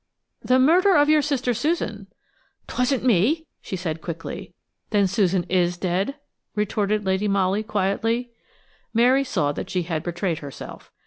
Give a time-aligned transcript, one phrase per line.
[0.43, 2.07] "The murder of your sister Susan."
[2.65, 4.55] "'Twasn't me!" she said quickly.
[4.89, 6.15] "Then Susan is dead?"
[6.55, 8.31] retorted Lady Molly, quietly.
[8.95, 10.91] Mary saw that she had betrayed herself.